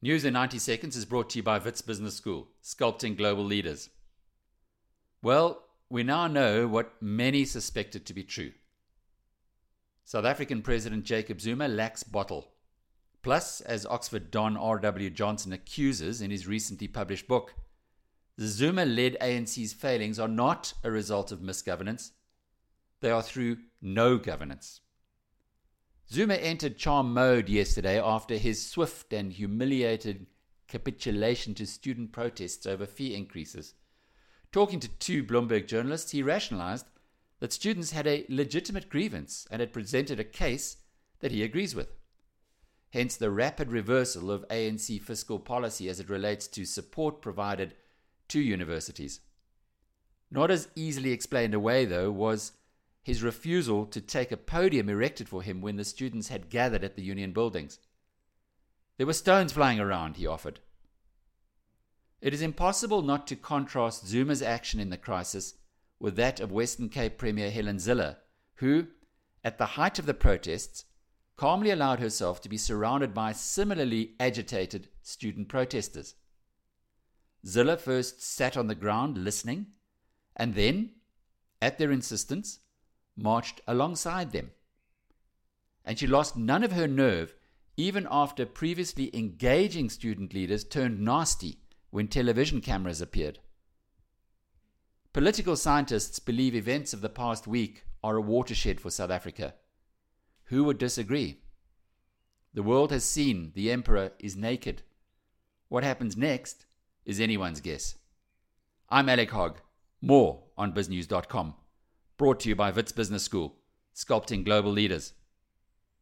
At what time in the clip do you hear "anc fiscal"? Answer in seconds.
44.48-45.38